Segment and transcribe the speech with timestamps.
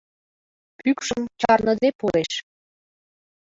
[0.77, 2.31] Пӱкшым чарныде пуреш.